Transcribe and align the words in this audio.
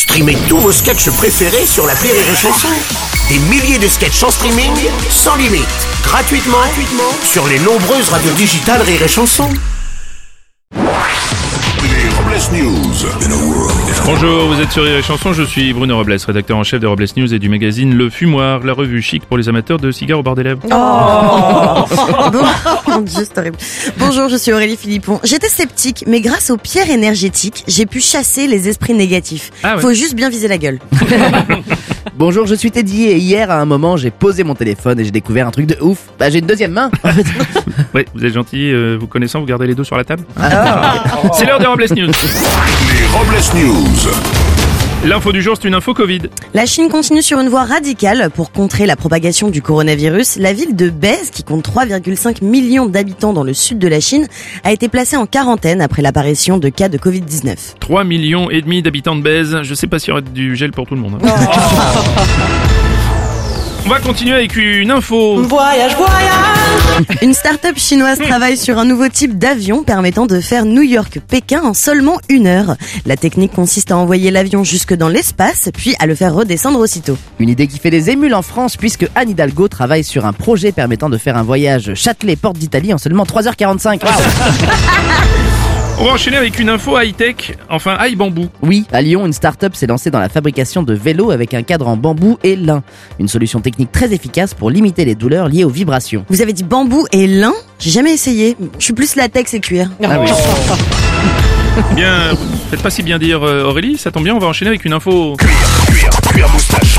Streamez 0.00 0.38
tous 0.48 0.56
vos 0.56 0.72
sketchs 0.72 1.10
préférés 1.10 1.66
sur 1.66 1.86
la 1.86 1.92
Rire 1.92 2.14
et 2.14 2.34
Chanson. 2.34 2.68
Des 3.28 3.38
milliers 3.50 3.78
de 3.78 3.86
sketchs 3.86 4.22
en 4.22 4.30
streaming, 4.30 4.72
sans 5.10 5.36
limite, 5.36 5.68
gratuitement, 6.02 6.56
gratuitement 6.56 7.12
sur 7.22 7.46
les 7.46 7.58
nombreuses 7.58 8.08
radios 8.08 8.32
digitales 8.32 8.80
Rire 8.80 9.02
et 9.02 9.08
Chanson. 9.08 9.46
Les 10.72 12.08
Robles 12.16 12.40
News. 12.54 12.94
Bonjour, 14.06 14.46
vous 14.46 14.60
êtes 14.62 14.72
sur 14.72 14.84
Rire 14.84 14.96
et 14.96 15.02
Chanson, 15.02 15.34
je 15.34 15.42
suis 15.42 15.74
Bruno 15.74 15.98
Robles, 15.98 16.16
rédacteur 16.26 16.56
en 16.56 16.64
chef 16.64 16.80
de 16.80 16.86
Robles 16.86 17.04
News 17.18 17.34
et 17.34 17.38
du 17.38 17.50
magazine 17.50 17.94
Le 17.94 18.08
Fumoir, 18.08 18.60
la 18.60 18.72
revue 18.72 19.02
chic 19.02 19.26
pour 19.26 19.36
les 19.36 19.50
amateurs 19.50 19.78
de 19.78 19.90
cigares 19.90 20.20
au 20.20 20.22
bord 20.22 20.34
des 20.34 20.44
lèvres. 20.44 20.62
Bon, 22.32 22.44
mon 22.88 23.00
Dieu, 23.00 23.24
c'est 23.24 23.38
horrible. 23.38 23.56
Bonjour, 23.98 24.28
je 24.28 24.36
suis 24.36 24.52
Aurélie 24.52 24.76
Philippon. 24.76 25.20
J'étais 25.24 25.48
sceptique, 25.48 26.04
mais 26.06 26.20
grâce 26.20 26.50
aux 26.50 26.56
pierres 26.56 26.90
énergétiques, 26.90 27.64
j'ai 27.66 27.86
pu 27.86 28.00
chasser 28.00 28.46
les 28.46 28.68
esprits 28.68 28.94
négatifs. 28.94 29.50
Ah 29.62 29.76
ouais. 29.76 29.82
Faut 29.82 29.92
juste 29.92 30.14
bien 30.14 30.28
viser 30.28 30.48
la 30.48 30.58
gueule. 30.58 30.78
Bonjour, 32.16 32.46
je 32.46 32.54
suis 32.54 32.70
Teddy 32.70 33.04
et 33.06 33.16
hier 33.16 33.50
à 33.50 33.60
un 33.60 33.64
moment 33.64 33.96
j'ai 33.96 34.10
posé 34.10 34.44
mon 34.44 34.54
téléphone 34.54 35.00
et 35.00 35.04
j'ai 35.04 35.10
découvert 35.10 35.46
un 35.46 35.50
truc 35.50 35.66
de 35.66 35.76
ouf. 35.80 35.98
Bah 36.18 36.28
j'ai 36.30 36.38
une 36.40 36.46
deuxième 36.46 36.72
main. 36.72 36.90
en 37.02 37.12
fait. 37.12 37.24
Ouais, 37.94 38.04
vous 38.14 38.24
êtes 38.24 38.34
gentil, 38.34 38.70
euh, 38.72 38.96
vous 39.00 39.06
connaissant, 39.08 39.40
vous 39.40 39.46
gardez 39.46 39.66
les 39.66 39.74
deux 39.74 39.82
sur 39.84 39.96
la 39.96 40.04
table 40.04 40.22
C'est 41.34 41.44
l'heure 41.46 41.58
des 41.58 41.66
Robles 41.66 41.86
News. 41.90 42.06
Les 42.06 43.06
Robles 43.12 43.66
News. 43.66 44.49
L'info 45.02 45.32
du 45.32 45.40
jour, 45.40 45.56
c'est 45.58 45.66
une 45.66 45.74
info 45.74 45.94
Covid. 45.94 46.20
La 46.52 46.66
Chine 46.66 46.90
continue 46.90 47.22
sur 47.22 47.40
une 47.40 47.48
voie 47.48 47.64
radicale 47.64 48.28
pour 48.34 48.52
contrer 48.52 48.84
la 48.84 48.96
propagation 48.96 49.48
du 49.48 49.62
coronavirus. 49.62 50.36
La 50.36 50.52
ville 50.52 50.76
de 50.76 50.90
Bèze, 50.90 51.30
qui 51.30 51.42
compte 51.42 51.66
3,5 51.66 52.44
millions 52.44 52.84
d'habitants 52.84 53.32
dans 53.32 53.42
le 53.42 53.54
sud 53.54 53.78
de 53.78 53.88
la 53.88 54.00
Chine, 54.00 54.26
a 54.62 54.72
été 54.72 54.88
placée 54.90 55.16
en 55.16 55.24
quarantaine 55.24 55.80
après 55.80 56.02
l'apparition 56.02 56.58
de 56.58 56.68
cas 56.68 56.90
de 56.90 56.98
Covid-19. 56.98 57.76
3 57.80 58.04
millions 58.04 58.50
et 58.50 58.60
demi 58.60 58.82
d'habitants 58.82 59.16
de 59.16 59.22
Bèze, 59.22 59.60
je 59.62 59.72
sais 59.74 59.86
pas 59.86 59.98
s'il 59.98 60.10
y 60.10 60.12
aura 60.12 60.20
du 60.20 60.54
gel 60.54 60.70
pour 60.70 60.86
tout 60.86 60.94
le 60.94 61.00
monde. 61.00 61.18
hein. 61.24 61.34
On 63.86 63.88
va 63.88 63.98
continuer 64.00 64.34
avec 64.34 64.56
une 64.56 64.90
info. 64.90 65.38
Une 67.22 67.34
start-up 67.34 67.76
chinoise 67.78 68.18
travaille 68.18 68.56
sur 68.56 68.78
un 68.78 68.84
nouveau 68.84 69.08
type 69.08 69.38
d'avion 69.38 69.84
permettant 69.84 70.26
de 70.26 70.40
faire 70.40 70.64
New 70.64 70.82
York-Pékin 70.82 71.62
en 71.62 71.72
seulement 71.74 72.18
une 72.28 72.46
heure. 72.46 72.76
La 73.06 73.16
technique 73.16 73.52
consiste 73.52 73.90
à 73.90 73.96
envoyer 73.96 74.30
l'avion 74.30 74.64
jusque 74.64 74.94
dans 74.94 75.08
l'espace, 75.08 75.70
puis 75.74 75.94
à 75.98 76.06
le 76.06 76.14
faire 76.14 76.34
redescendre 76.34 76.78
aussitôt. 76.78 77.16
Une 77.38 77.48
idée 77.48 77.66
qui 77.66 77.78
fait 77.78 77.90
des 77.90 78.10
émules 78.10 78.34
en 78.34 78.42
France 78.42 78.76
puisque 78.76 79.06
Anne 79.14 79.30
Hidalgo 79.30 79.68
travaille 79.68 80.04
sur 80.04 80.26
un 80.26 80.32
projet 80.32 80.72
permettant 80.72 81.08
de 81.08 81.18
faire 81.18 81.36
un 81.36 81.42
voyage 81.42 81.94
Châtelet-Porte 81.94 82.58
d'Italie 82.58 82.92
en 82.92 82.98
seulement 82.98 83.24
3h45. 83.24 84.00
On 86.02 86.04
va 86.04 86.12
enchaîner 86.12 86.38
avec 86.38 86.58
une 86.58 86.70
info 86.70 86.98
high-tech, 86.98 87.58
enfin 87.68 87.98
high 88.00 88.16
bambou. 88.16 88.48
Oui, 88.62 88.86
à 88.90 89.02
Lyon, 89.02 89.26
une 89.26 89.34
start-up 89.34 89.74
s'est 89.74 89.86
lancée 89.86 90.10
dans 90.10 90.18
la 90.18 90.30
fabrication 90.30 90.82
de 90.82 90.94
vélos 90.94 91.30
avec 91.30 91.52
un 91.52 91.62
cadre 91.62 91.86
en 91.88 91.98
bambou 91.98 92.38
et 92.42 92.56
lin. 92.56 92.82
Une 93.18 93.28
solution 93.28 93.60
technique 93.60 93.92
très 93.92 94.14
efficace 94.14 94.54
pour 94.54 94.70
limiter 94.70 95.04
les 95.04 95.14
douleurs 95.14 95.50
liées 95.50 95.64
aux 95.64 95.68
vibrations. 95.68 96.24
Vous 96.30 96.40
avez 96.40 96.54
dit 96.54 96.62
bambou 96.62 97.04
et 97.12 97.26
lin? 97.26 97.52
J'ai 97.78 97.90
jamais 97.90 98.14
essayé. 98.14 98.56
Je 98.78 98.84
suis 98.84 98.94
plus 98.94 99.14
latex 99.14 99.52
et 99.52 99.60
cuir. 99.60 99.90
Ah 100.02 100.18
oui. 100.22 100.30
Bien, 101.94 102.32
vous 102.32 102.46
faites 102.70 102.82
pas 102.82 102.90
si 102.90 103.02
bien 103.02 103.18
dire 103.18 103.42
euh, 103.42 103.64
Aurélie, 103.64 103.98
ça 103.98 104.10
tombe 104.10 104.24
bien, 104.24 104.34
on 104.34 104.38
va 104.38 104.48
enchaîner 104.48 104.70
avec 104.70 104.84
une 104.84 104.92
info... 104.92 105.36
Cuir, 106.40 106.52
moustache. 106.54 106.96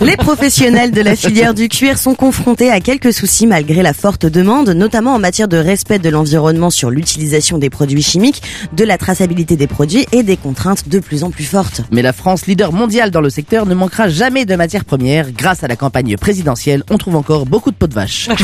Les 0.00 0.16
professionnels 0.16 0.92
de 0.92 1.00
la 1.00 1.16
filière 1.16 1.52
du 1.52 1.68
cuir 1.68 1.98
sont 1.98 2.14
confrontés 2.14 2.70
à 2.70 2.78
quelques 2.78 3.12
soucis 3.12 3.48
malgré 3.48 3.82
la 3.82 3.92
forte 3.92 4.24
demande, 4.24 4.68
notamment 4.68 5.14
en 5.14 5.18
matière 5.18 5.48
de 5.48 5.56
respect 5.56 5.98
de 5.98 6.08
l'environnement 6.10 6.70
sur 6.70 6.90
l'utilisation 6.90 7.58
des 7.58 7.70
produits 7.70 8.02
chimiques, 8.02 8.42
de 8.72 8.84
la 8.84 8.96
traçabilité 8.96 9.56
des 9.56 9.66
produits 9.66 10.06
et 10.12 10.22
des 10.22 10.36
contraintes 10.36 10.88
de 10.88 11.00
plus 11.00 11.24
en 11.24 11.32
plus 11.32 11.44
fortes. 11.44 11.80
Mais 11.90 12.02
la 12.02 12.12
France, 12.12 12.46
leader 12.46 12.72
mondial 12.72 13.10
dans 13.10 13.20
le 13.20 13.30
secteur, 13.30 13.66
ne 13.66 13.74
manquera 13.74 14.08
jamais 14.08 14.44
de 14.44 14.54
matières 14.54 14.84
premières. 14.84 15.32
Grâce 15.32 15.64
à 15.64 15.66
la 15.66 15.74
campagne 15.74 16.16
présidentielle, 16.16 16.84
on 16.88 16.96
trouve 16.96 17.16
encore 17.16 17.46
beaucoup 17.46 17.72
de 17.72 17.76
pots 17.76 17.88
de 17.88 17.94
vache. 17.94 18.28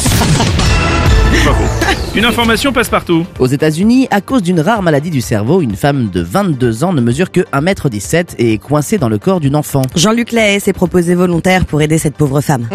Une 2.17 2.25
information 2.25 2.73
passe 2.73 2.89
partout. 2.89 3.25
Aux 3.39 3.47
États-Unis, 3.47 4.09
à 4.11 4.21
cause 4.21 4.43
d'une 4.43 4.59
rare 4.59 4.83
maladie 4.83 5.11
du 5.11 5.21
cerveau, 5.21 5.63
une 5.63 5.77
femme 5.77 6.09
de 6.11 6.21
22 6.21 6.83
ans 6.83 6.93
ne 6.93 7.01
mesure 7.01 7.31
que 7.31 7.41
1m17 7.53 8.35
et 8.39 8.55
est 8.55 8.59
coincée 8.59 8.99
dans 8.99 9.09
le 9.09 9.19
corps 9.19 9.39
d'une 9.39 9.55
enfant. 9.55 9.83
Jean-Luc 9.95 10.33
Lahaye 10.41 10.59
s'est 10.59 10.73
proposé 10.73 11.15
volontaire 11.15 11.67
pour 11.67 11.83
aider 11.83 11.99
cette 11.99 12.15
pauvre 12.15 12.41
femme. 12.41 12.67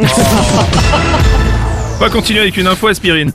On 1.98 2.00
va 2.00 2.09
continuer 2.09 2.42
avec 2.42 2.58
une 2.58 2.68
info 2.68 2.88
aspirine. 2.88 3.31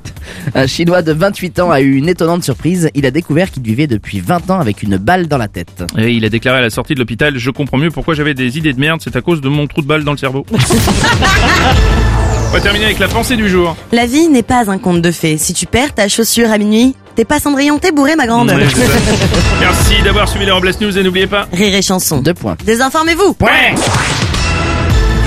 Un 0.55 0.69
Chinois 0.69 1.03
de 1.03 1.13
28 1.13 1.59
ans 1.59 1.73
a 1.73 1.81
eu 1.81 1.97
une 1.97 2.09
étonnante 2.09 2.45
surprise. 2.45 2.91
Il 2.95 3.07
a 3.07 3.11
découvert 3.11 3.51
qu'il 3.51 3.65
vivait 3.65 3.89
depuis 3.89 4.21
20 4.21 4.51
ans 4.51 4.61
avec 4.61 4.85
une 4.85 4.99
balle 4.99 5.27
dans 5.27 5.39
la 5.39 5.49
tête. 5.49 5.83
Et 5.99 6.13
il 6.13 6.25
a 6.25 6.29
déclaré 6.29 6.59
à 6.59 6.61
la 6.61 6.71
sortie 6.71 6.95
de 6.95 7.01
l'hôpital 7.01 7.39
Je 7.39 7.51
comprends 7.51 7.79
mieux 7.79 7.91
pourquoi 7.91 8.15
j'avais 8.15 8.35
des 8.35 8.57
idées 8.57 8.73
de 8.73 8.79
merde, 8.79 9.01
c'est 9.03 9.17
à 9.17 9.21
cause 9.21 9.41
de 9.41 9.49
mon 9.49 9.67
trou 9.67 9.83
de 9.83 9.89
balle 9.89 10.05
dans 10.05 10.13
le 10.13 10.19
cerveau. 10.19 10.47
On 12.51 12.53
va 12.53 12.61
terminer 12.61 12.85
avec 12.85 13.01
la 13.01 13.09
pensée 13.09 13.37
du 13.37 13.49
jour. 13.49 13.77
La 13.91 14.07
vie 14.07 14.29
n'est 14.29 14.45
pas 14.45 14.71
un 14.71 14.79
conte 14.79 15.03
de 15.03 15.11
fées. 15.11 15.39
Si 15.39 15.55
tu 15.55 15.67
perds 15.67 15.95
ta 15.95 16.07
chaussure 16.07 16.53
à 16.53 16.59
minuit, 16.59 16.95
t'es 17.21 17.27
pas 17.27 17.39
Cendrillon, 17.39 17.79
t'es 17.79 17.93
bourré 17.93 18.17
ma 18.17 18.27
grande. 18.27 18.51
Ouais. 18.51 18.57
Merci 19.61 20.01
d'avoir 20.03 20.27
suivi 20.27 20.47
les 20.47 20.53
Robles 20.53 20.73
News 20.81 20.97
et 20.97 21.03
n'oubliez 21.03 21.27
pas. 21.27 21.47
Rire 21.53 21.75
et 21.75 21.83
chanson. 21.83 22.23
Deux 22.23 22.33
points. 22.33 22.57
Désinformez-vous 22.65 23.37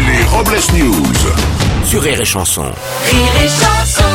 Les 0.08 0.24
Robles 0.24 0.58
News. 0.76 1.04
Sur 1.86 2.02
Rire 2.02 2.20
et 2.20 2.26
Chanson. 2.26 2.64
Rire 2.64 3.44
et 3.44 3.48
chanson 3.48 4.13